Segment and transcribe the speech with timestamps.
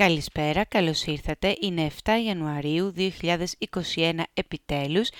[0.00, 1.56] Καλησπέρα, καλώς ήρθατε.
[1.60, 5.10] Είναι 7 Ιανουαρίου 2021 επιτέλους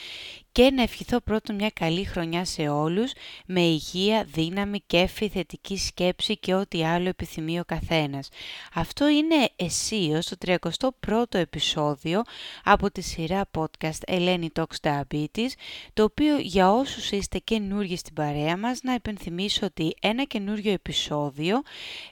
[0.52, 3.12] και να ευχηθώ πρώτον μια καλή χρονιά σε όλους
[3.46, 8.28] με υγεία, δύναμη, κέφι, θετική σκέψη και ό,τι άλλο επιθυμεί ο καθένας.
[8.74, 10.36] Αυτό είναι εσείως το
[11.06, 12.22] 31ο επεισόδιο
[12.64, 15.48] από τη σειρά podcast Ελένη Talks Diabetes,
[15.92, 21.62] το οποίο για όσους είστε καινούργοι στην παρέα μας να υπενθυμίσω ότι ένα καινούργιο επεισόδιο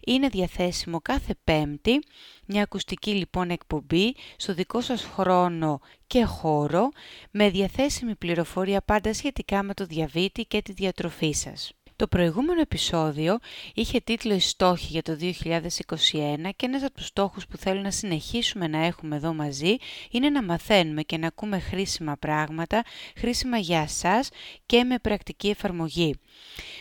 [0.06, 2.00] είναι διαθέσιμο κάθε πέμπτη
[2.50, 6.89] μια ακουστική λοιπόν εκπομπή στο δικό σας χρόνο και χώρο
[7.30, 11.73] με διαθέσιμη πληροφορία πάντα σχετικά με το διαβήτη και τη διατροφή σας.
[11.98, 13.38] Το προηγούμενο επεισόδιο
[13.75, 17.91] είχε τίτλο «Οι στόχοι για το 2021» και ένας από τους στόχους που θέλω να
[17.91, 19.77] συνεχίσουμε να έχουμε εδώ μαζί
[20.11, 22.83] είναι να μαθαίνουμε και να ακούμε χρήσιμα πράγματα,
[23.16, 24.29] χρήσιμα για σας
[24.66, 26.15] και με πρακτική εφαρμογή.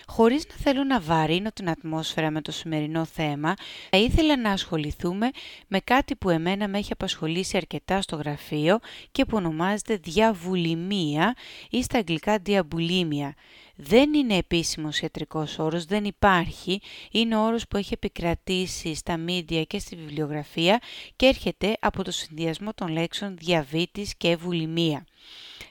[0.08, 3.54] Χωρίς να θέλω να βαρύνω την ατμόσφαιρα με το σημερινό θέμα,
[3.90, 5.30] θα ήθελα να ασχοληθούμε
[5.68, 8.80] με κάτι που εμένα με έχει απασχολήσει αρκετά στο γραφείο
[9.12, 11.36] και που ονομάζεται διαβουλημία
[11.70, 13.36] ή στα αγγλικά διαμπουλήμια.
[13.80, 16.82] Δεν είναι επίσημος ιατρικός όρος, δεν υπάρχει.
[17.12, 20.82] Είναι ο όρος που έχει επικρατήσει στα μίντια και στη βιβλιογραφία
[21.16, 25.06] και έρχεται από το συνδυασμό των λέξεων διαβήτης και βουλημία.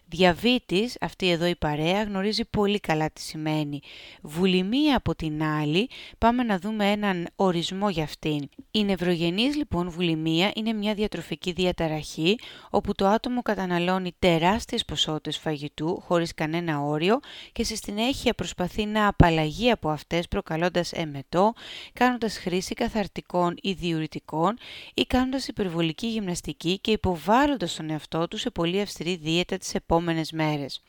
[0.09, 3.81] Διαβήτης, αυτή εδώ η παρέα, γνωρίζει πολύ καλά τι σημαίνει.
[4.23, 8.49] Βουλημία από την άλλη, πάμε να δούμε έναν ορισμό για αυτήν.
[8.71, 12.39] Η νευρογενής λοιπόν βουλημία είναι μια διατροφική διαταραχή
[12.71, 17.21] όπου το άτομο καταναλώνει τεράστιες ποσότητες φαγητού χωρίς κανένα όριο
[17.53, 21.53] και στη συνέχεια προσπαθεί να απαλλαγεί από αυτές προκαλώντας εμετό,
[21.93, 24.59] κάνοντας χρήση καθαρτικών ή διουρητικών
[24.95, 30.33] ή κάνοντας υπερβολική γυμναστική και υποβάλλοντας τον εαυτό του σε πολύ αυστηρή δίαιτα τις επόμενες
[30.33, 30.83] μέρες.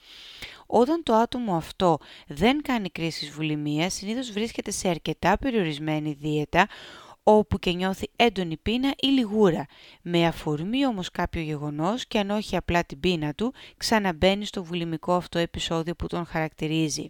[0.65, 6.67] Όταν το άτομο αυτό δεν κάνει κρίση βουλημίας, συνήθως βρίσκεται σε αρκετά περιορισμένη δίαιτα,
[7.23, 9.65] όπου και νιώθει έντονη πείνα ή λιγούρα.
[10.01, 15.13] Με αφορμή όμως κάποιο γεγονός και αν όχι απλά την πείνα του, ξαναμπαίνει στο βουλημικό
[15.13, 17.09] αυτό επεισόδιο που τον χαρακτηρίζει.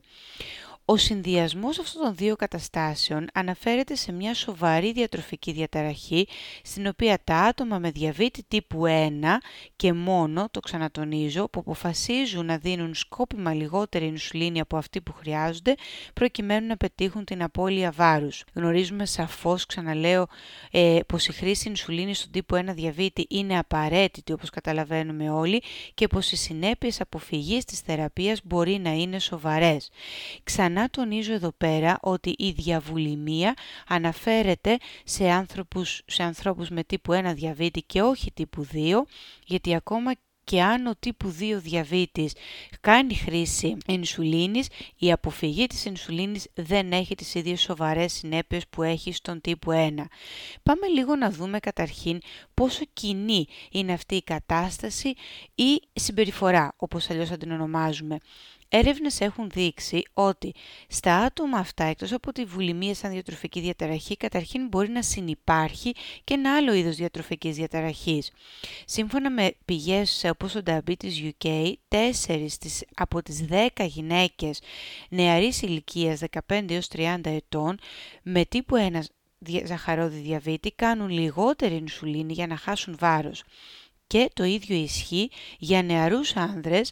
[0.89, 6.27] Ο συνδυασμός αυτών των δύο καταστάσεων αναφέρεται σε μια σοβαρή διατροφική διαταραχή
[6.63, 8.89] στην οποία τα άτομα με διαβήτη τύπου 1
[9.75, 15.75] και μόνο, το ξανατονίζω, που αποφασίζουν να δίνουν σκόπιμα λιγότερη ινσουλίνη από αυτή που χρειάζονται
[16.13, 18.43] προκειμένου να πετύχουν την απώλεια βάρους.
[18.53, 20.27] Γνωρίζουμε σαφώς, ξαναλέω,
[20.71, 25.61] ε, πως η χρήση ινσουλίνης στον τύπου 1 διαβήτη είναι απαραίτητη όπως καταλαβαίνουμε όλοι
[25.93, 29.89] και πως οι συνέπειες αποφυγής της θεραπείας μπορεί να είναι σοβαρές.
[30.43, 33.53] Ξανά τονίζω εδώ πέρα ότι η διαβουλημία
[33.87, 39.05] αναφέρεται σε άνθρωπους, σε ανθρώπους με τύπου 1 διαβήτη και όχι τύπου 2,
[39.45, 40.11] γιατί ακόμα
[40.43, 42.33] και αν ο τύπου 2 διαβήτης
[42.81, 44.67] κάνει χρήση ινσουλίνης,
[44.97, 50.07] η αποφυγή της ινσουλίνης δεν έχει τις ίδιες σοβαρές συνέπειες που έχει στον τύπου 1.
[50.63, 52.19] Πάμε λίγο να δούμε καταρχήν
[52.53, 55.13] πόσο κοινή είναι αυτή η κατάσταση
[55.55, 58.17] ή συμπεριφορά, όπως αλλιώς θα την ονομάζουμε.
[58.69, 60.53] Έρευνες έχουν δείξει ότι
[60.87, 66.33] στα άτομα αυτά, εκτός από τη βουλημία σαν διατροφική διαταραχή, καταρχήν μπορεί να συνυπάρχει και
[66.33, 68.31] ένα άλλο είδος διατροφικής διαταραχής.
[68.85, 72.47] Σύμφωνα με πηγές όπως το Diabetes UK, 4
[72.95, 74.61] από τις 10 γυναίκες
[75.09, 77.79] νεαρής ηλικίας 15 έως 30 ετών
[78.23, 78.99] με τύπου 1
[79.65, 83.43] ζαχαρόδι διαβήτη κάνουν λιγότερη ινσουλίνη για να χάσουν βάρος.
[84.07, 86.91] Και το ίδιο ισχύει για νεαρούς άνδρες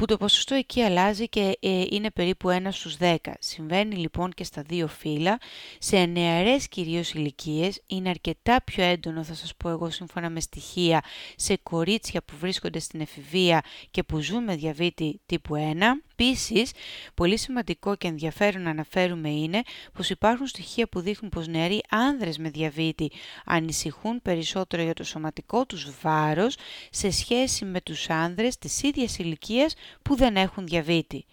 [0.00, 3.16] που το ποσοστό εκεί αλλάζει και ε, είναι περίπου 1 στους 10.
[3.38, 5.38] Συμβαίνει λοιπόν και στα δύο φύλλα.
[5.78, 11.02] Σε νεαρές κυρίως ηλικίες είναι αρκετά πιο έντονο θα σας πω εγώ σύμφωνα με στοιχεία
[11.36, 15.82] σε κορίτσια που βρίσκονται στην εφηβεία και που ζουν με διαβήτη τύπου 1.
[16.22, 16.70] Επίσης,
[17.14, 19.62] πολύ σημαντικό και ενδιαφέρον να αναφέρουμε είναι
[19.92, 23.10] πως υπάρχουν στοιχεία που δείχνουν πως νεαροί άνδρες με διαβήτη
[23.44, 26.56] ανησυχούν περισσότερο για το σωματικό τους βάρος
[26.90, 31.24] σε σχέση με τους άνδρες της ίδιας ηλικίας που δεν έχουν διαβήτη.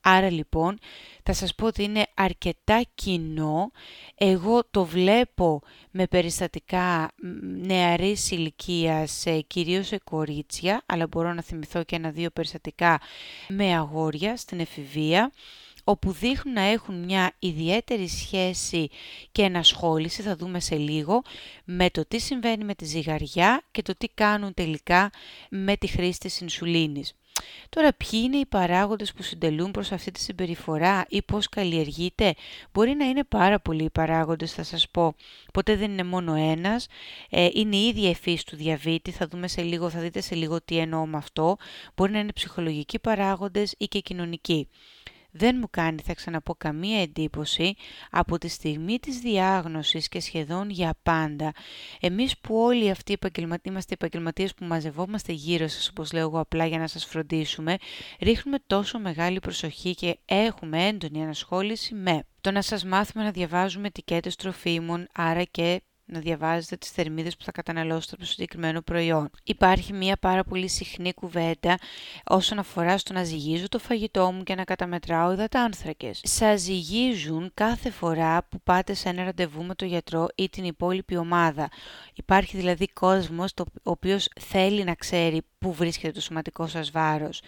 [0.00, 0.78] Άρα λοιπόν
[1.22, 3.70] θα σας πω ότι είναι αρκετά κοινό.
[4.14, 7.10] Εγώ το βλέπω με περιστατικά
[7.62, 13.00] νεαρής ηλικίας, κυρίως σε κορίτσια, αλλά μπορώ να θυμηθώ και ένα-δύο περιστατικά
[13.48, 15.32] με αγόρια στην εφηβεία
[15.84, 18.88] όπου δείχνουν να έχουν μια ιδιαίτερη σχέση
[19.32, 21.22] και ενασχόληση, θα δούμε σε λίγο,
[21.64, 25.10] με το τι συμβαίνει με τη ζυγαριά και το τι κάνουν τελικά
[25.50, 27.14] με τη χρήση της ινσουλίνης.
[27.68, 32.34] Τώρα, ποιοι είναι οι παράγοντες που συντελούν προς αυτή τη συμπεριφορά ή πώς καλλιεργείται;
[32.72, 35.14] Μπορεί να είναι πάρα πολλοί οι παράγοντες, θα σας πω.
[35.52, 36.86] Ποτέ δεν είναι μόνο ένας.
[37.30, 39.10] Ε, είναι η ίδια εφής του διαβήτη.
[39.10, 41.56] Θα δούμε σε λίγο, θα δείτε σε λίγο τι εννοώ με αυτό.
[41.96, 44.68] Μπορεί να είναι ψυχολογικοί παράγοντες ή και κοινωνικοί.
[45.32, 47.74] Δεν μου κάνει, θα ξαναπώ, καμία εντύπωση
[48.10, 51.52] από τη στιγμή της διάγνωσης και σχεδόν για πάντα.
[52.00, 53.18] Εμείς που όλοι αυτοί
[53.62, 57.76] είμαστε επαγγελματίες που μαζευόμαστε γύρω σας, όπως λέω εγώ απλά για να σας φροντίσουμε,
[58.20, 63.86] ρίχνουμε τόσο μεγάλη προσοχή και έχουμε έντονη ανασχόληση με το να σας μάθουμε να διαβάζουμε
[63.86, 69.30] ετικέτες τροφίμων, άρα και να διαβάζετε τις θερμίδες που θα καταναλώσετε από το συγκεκριμένο προϊόν.
[69.44, 71.78] Υπάρχει μια πάρα πολύ συχνή κουβέντα
[72.24, 76.20] όσον αφορά στο να ζυγίζω το φαγητό μου και να καταμετράω υδατάνθρακες.
[76.24, 81.16] Σας ζυγίζουν κάθε φορά που πάτε σε ένα ραντεβού με τον γιατρό ή την υπόλοιπη
[81.16, 81.68] ομάδα.
[82.14, 87.40] Υπάρχει δηλαδή κόσμος το, ο οποίος θέλει να ξέρει πού βρίσκεται το σωματικό σας βάρος.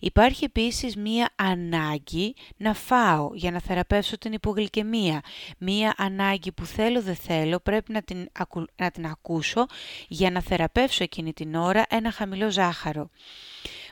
[0.00, 5.20] Υπάρχει επίσης μία ανάγκη να φάω για να θεραπεύσω την υπογλυκαιμία.
[5.58, 8.28] Μία ανάγκη που θέλω δεν θέλω πρέπει να την,
[8.76, 9.66] να την ακούσω
[10.08, 13.10] για να θεραπεύσω εκείνη την ώρα ένα χαμηλό ζάχαρο.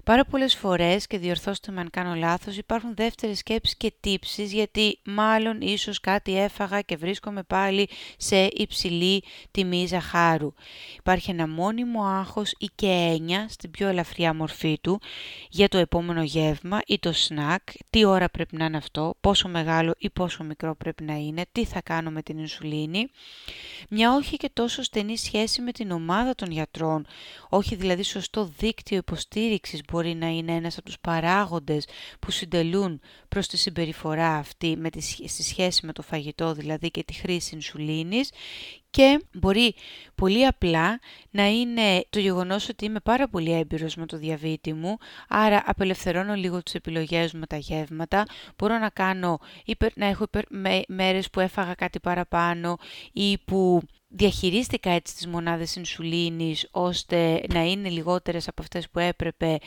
[0.07, 4.99] Πάρα πολλές φορές, και διορθώστε με αν κάνω λάθος, υπάρχουν δεύτερες σκέψεις και τύψεις γιατί
[5.05, 10.53] μάλλον ίσως κάτι έφαγα και βρίσκομαι πάλι σε υψηλή τιμή ζαχάρου.
[10.99, 15.01] Υπάρχει ένα μόνιμο άγχος ή και έννοια στην πιο ελαφριά μορφή του
[15.51, 19.95] για το επόμενο γεύμα ή το σνακ, τι ώρα πρέπει να είναι αυτό, πόσο μεγάλο
[19.99, 23.11] ή πόσο μικρό πρέπει να είναι, τι θα κάνω με την ινσουλίνη.
[23.91, 27.07] Μια όχι και τόσο στενή σχέση με την ομάδα των γιατρών,
[27.49, 31.87] όχι δηλαδή σωστό δίκτυο υποστήριξης μπορεί να είναι ένας από τους παράγοντες
[32.19, 37.05] που συντελούν προς τη συμπεριφορά αυτή με τη, στη σχέση με το φαγητό δηλαδή και
[37.05, 38.31] τη χρήση ινσουλίνης.
[38.91, 39.75] Και μπορεί
[40.15, 41.01] πολύ απλά
[41.31, 44.97] να είναι το γεγονός ότι είμαι πάρα πολύ έμπειρος με το διαβήτη μου,
[45.29, 48.25] άρα απελευθερώνω λίγο τις επιλογές μου με τα γεύματα,
[48.57, 49.39] μπορώ να, κάνω,
[49.95, 50.45] να έχω υπερ,
[50.89, 52.77] μέρες που έφαγα κάτι παραπάνω
[53.13, 59.59] ή που διαχειρίστηκα έτσι τις μονάδες ινσουλίνης ώστε να είναι λιγότερες από αυτές που έπρεπε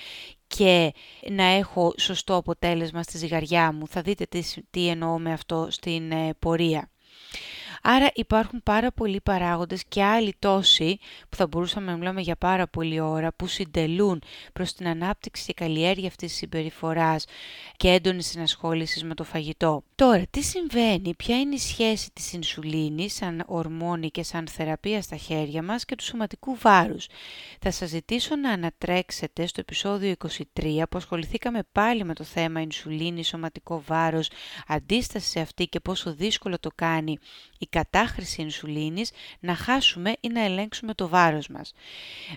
[0.47, 0.94] και
[1.30, 3.88] να έχω σωστό αποτέλεσμα στη ζυγαριά μου.
[3.88, 6.89] Θα δείτε τι, τι εννοώ με αυτό στην ε, πορεία.
[7.84, 11.00] Άρα υπάρχουν πάρα πολλοί παράγοντες και άλλοι τόσοι
[11.30, 14.22] που θα μπορούσαμε να μιλάμε για πάρα πολλή ώρα που συντελούν
[14.54, 17.26] προς την ανάπτυξη και καλλιέργεια αυτής της συμπεριφοράς
[17.78, 19.84] και έντονης συνασχόλησης με το φαγητό.
[19.96, 25.16] Τώρα, τι συμβαίνει, ποια είναι η σχέση της ινσουλίνης σαν ορμόνη και σαν θεραπεία στα
[25.16, 27.08] χέρια μας και του σωματικού βάρους;
[27.60, 30.16] Θα σας ζητήσω να ανατρέξετε στο επεισόδιο
[30.56, 34.30] 23 που ασχοληθήκαμε πάλι με το θέμα ινσουλίνη, σωματικό βάρος,
[34.68, 37.18] αντίσταση σε αυτή και πόσο δύσκολο το κάνει
[37.58, 41.74] η κατάχρηση ινσουλίνης να χάσουμε ή να ελέγξουμε το βάρος μας.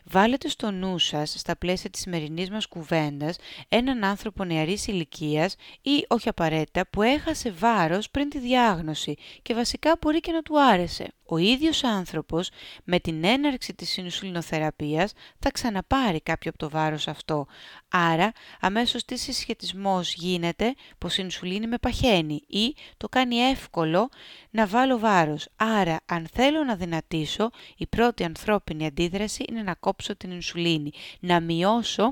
[0.05, 3.37] Βάλετε στο νου σας, στα πλαίσια της σημερινής μας κουβέντας,
[3.69, 9.97] έναν άνθρωπο νεαρής ηλικίας ή όχι απαραίτητα που έχασε βάρος πριν τη διάγνωση και βασικά
[10.01, 12.51] μπορεί και να του άρεσε ο ίδιος άνθρωπος
[12.85, 17.47] με την έναρξη της ινσουλινοθεραπείας θα ξαναπάρει κάποιο από το βάρος αυτό.
[17.89, 24.09] Άρα αμέσως τι συσχετισμός γίνεται πως η ινσουλίνη με παχαίνει ή το κάνει εύκολο
[24.51, 25.49] να βάλω βάρος.
[25.57, 30.91] Άρα αν θέλω να δυνατήσω η πρώτη ανθρώπινη αντίδραση είναι να κόψω την ινσουλίνη,
[31.21, 32.11] να μειώσω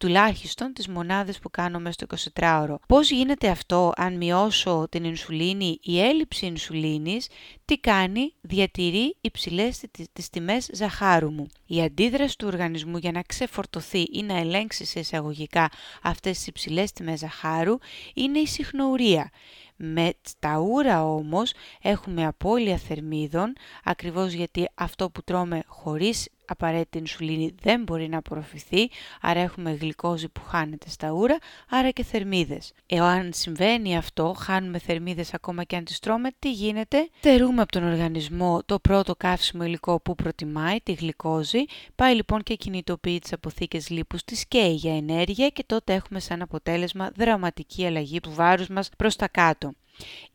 [0.00, 2.74] τουλάχιστον τις μονάδες που κάνω μέσα στο 24ωρο.
[2.86, 7.28] Πώς γίνεται αυτό αν μειώσω την ινσουλίνη, η έλλειψη ινσουλίνης
[7.64, 9.82] τι κάνει, διατηρεί υψηλές
[10.12, 11.46] τις τιμές ζαχάρου μου.
[11.66, 15.70] Η αντίδραση του οργανισμού για να ξεφορτωθεί ή να ελέγξει σε εισαγωγικά
[16.02, 17.78] αυτές τις υψηλές τιμές ζαχάρου
[18.14, 19.30] είναι η συχνορία.
[19.76, 21.52] Με τα ούρα όμως
[21.82, 23.52] έχουμε απώλεια θερμίδων,
[23.84, 28.90] ακριβώς γιατί αυτό που τρώμε χωρίς απαραίτητη ινσουλίνη δεν μπορεί να απορροφηθεί,
[29.20, 31.38] άρα έχουμε γλυκόζη που χάνεται στα ούρα,
[31.68, 32.72] άρα και θερμίδες.
[32.86, 37.84] Εάν συμβαίνει αυτό, χάνουμε θερμίδες ακόμα και αν τις τρώμε, τι γίνεται; Θερούμε από τον
[37.84, 41.64] οργανισμό το πρώτο καύσιμο υλικό που προτιμάει, τη γλυκόζη,
[41.94, 46.42] πάει λοιπόν και κινητοποιεί τις αποθήκες λίπους της και για ενέργεια και τότε έχουμε σαν
[46.42, 49.72] αποτέλεσμα δραματική αλλαγή του βάρους μας προς τα κάτω.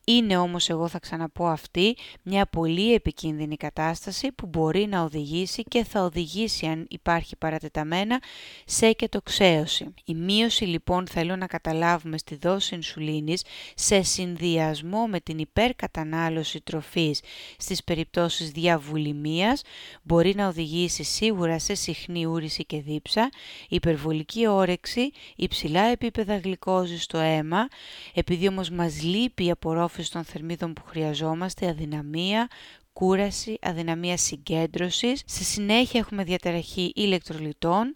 [0.07, 5.83] Είναι όμως, εγώ θα ξαναπώ αυτή, μια πολύ επικίνδυνη κατάσταση που μπορεί να οδηγήσει και
[5.83, 8.21] θα οδηγήσει αν υπάρχει παρατεταμένα
[8.65, 9.93] σε ketοξέωση.
[10.05, 13.43] Η μείωση λοιπόν θέλω να καταλάβουμε στη δόση ινσουλίνης
[13.75, 17.21] σε συνδυασμό με την υπερκατανάλωση τροφής
[17.57, 19.61] στις περιπτώσεις διαβουλημίας
[20.03, 23.29] μπορεί να οδηγήσει σίγουρα σε συχνή ούρηση και δίψα,
[23.69, 27.67] υπερβολική όρεξη, υψηλά επίπεδα γλυκόζης στο αίμα,
[28.13, 32.47] επειδή όμως μας λείπει η απορρόφηση των θερμίδων που χρειαζόμαστε, αδυναμία,
[32.93, 35.23] κούραση, αδυναμία συγκέντρωσης.
[35.25, 37.95] Στη συνέχεια έχουμε διαταραχή ηλεκτρολιτών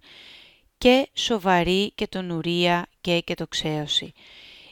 [0.77, 4.13] και σοβαρή και τονουρία και ketοξέωση.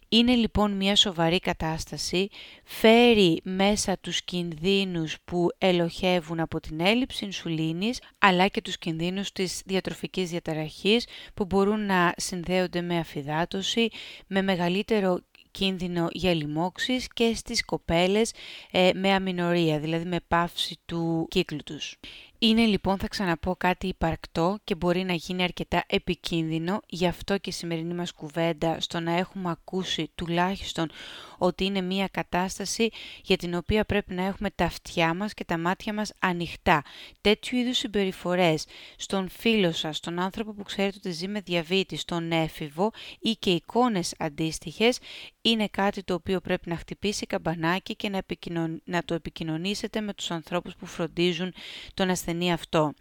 [0.10, 2.28] Είναι λοιπόν μια σοβαρή κατάσταση,
[2.64, 9.62] φέρει μέσα τους κινδύνους που ελοχεύουν από την έλλειψη ινσουλίνης, αλλά και τους κινδύνους της
[9.66, 13.88] διατροφικής διαταραχής που μπορούν να συνδέονται με αφυδάτωση,
[14.28, 15.20] με μεγαλύτερο
[15.58, 18.32] κίνδυνο για λοιμώξεις και στις κοπέλες
[18.72, 22.00] ε, με αμινορία, δηλαδή με πάυση του κύκλου τους.
[22.40, 27.50] Είναι λοιπόν, θα ξαναπώ, κάτι υπαρκτό και μπορεί να γίνει αρκετά επικίνδυνο, γι' αυτό και
[27.50, 30.92] η σημερινή μας κουβέντα στο να έχουμε ακούσει τουλάχιστον
[31.38, 32.90] ότι είναι μια κατάσταση
[33.24, 36.84] για την οποία πρέπει να έχουμε τα αυτιά μας και τα μάτια μας ανοιχτά.
[37.22, 38.66] Τέτοιου είδους συμπεριφορές
[38.96, 43.50] στον φίλο σας, στον άνθρωπο που ξέρετε ότι ζει με διαβήτη, στον έφηβο ή και
[43.50, 45.00] εικόνες αντίστοιχες,
[45.42, 48.22] είναι κάτι το οποίο πρέπει να χτυπήσει καμπανάκι και να,
[48.84, 51.54] να το επικοινωνήσετε με τους ανθρώπους που φροντίζουν
[51.94, 52.94] τον ασθενή αυτό.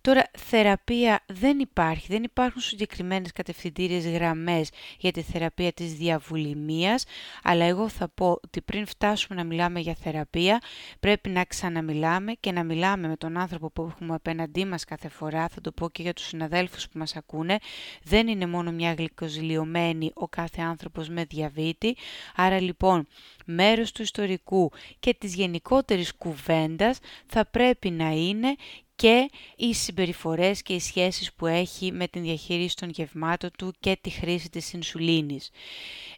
[0.00, 7.04] Τώρα, θεραπεία δεν υπάρχει, δεν υπάρχουν συγκεκριμένες κατευθυντήριες γραμμές για τη θεραπεία της διαβουλημίας,
[7.42, 10.62] αλλά εγώ θα πω ότι πριν φτάσουμε να μιλάμε για θεραπεία,
[11.00, 15.48] πρέπει να ξαναμιλάμε και να μιλάμε με τον άνθρωπο που έχουμε απέναντί μας κάθε φορά,
[15.48, 17.58] θα το πω και για τους συναδέλφους που μας ακούνε,
[18.02, 21.96] δεν είναι μόνο μια γλυκοζηλιωμένη ο κάθε άνθρωπος με διαβήτη,
[22.36, 23.06] άρα λοιπόν
[23.46, 28.56] μέρος του ιστορικού και της γενικότερης κουβέντας θα πρέπει να είναι
[28.96, 33.98] και οι συμπεριφορές και οι σχέσεις που έχει με την διαχείριση των γευμάτων του και
[34.00, 35.50] τη χρήση της ινσουλίνης.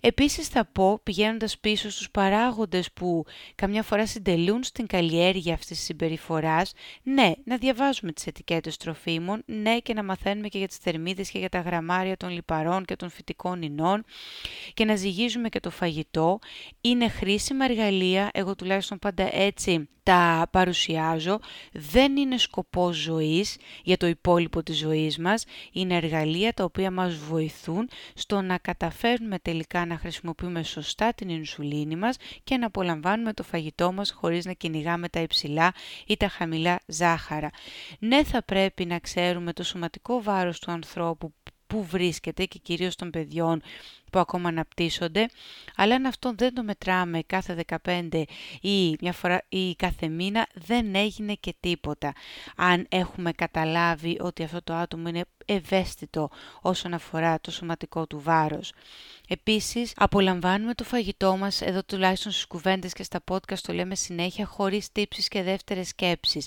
[0.00, 5.86] Επίσης θα πω, πηγαίνοντας πίσω στους παράγοντες που καμιά φορά συντελούν στην καλλιέργεια αυτής της
[5.86, 11.30] συμπεριφοράς, ναι, να διαβάζουμε τις ετικέτες τροφίμων, ναι και να μαθαίνουμε και για τις θερμίδες
[11.30, 14.04] και για τα γραμμάρια των λιπαρών και των φυτικών ινών
[14.74, 16.38] και να ζυγίζουμε και το φαγητό.
[16.80, 21.38] Είναι χρήσιμα εργαλεία, εγώ τουλάχιστον πάντα έτσι τα παρουσιάζω,
[21.72, 22.38] δεν είναι
[22.70, 28.40] σκοπός ζωής για το υπόλοιπο της ζωής μας, είναι εργαλεία τα οποία μας βοηθούν στο
[28.40, 34.10] να καταφέρνουμε τελικά να χρησιμοποιούμε σωστά την ινσουλίνη μας και να απολαμβάνουμε το φαγητό μας
[34.10, 35.72] χωρίς να κυνηγάμε τα υψηλά
[36.06, 37.50] ή τα χαμηλά ζάχαρα.
[37.98, 41.32] Ναι θα πρέπει να ξέρουμε το σωματικό βάρος του ανθρώπου
[41.68, 43.62] που βρίσκεται και κυρίως των παιδιών
[44.12, 45.28] που ακόμα αναπτύσσονται,
[45.76, 48.22] αλλά αν αυτό δεν το μετράμε κάθε 15
[48.60, 52.12] ή, μια φορά, ή κάθε μήνα, δεν έγινε και τίποτα.
[52.56, 58.72] Αν έχουμε καταλάβει ότι αυτό το άτομο είναι ευαίσθητο όσον αφορά το σωματικό του βάρος.
[59.28, 64.46] Επίσης, απολαμβάνουμε το φαγητό μας, εδώ τουλάχιστον στις κουβέντες και στα podcast το λέμε συνέχεια,
[64.46, 66.46] χωρίς τύψεις και δεύτερες σκέψεις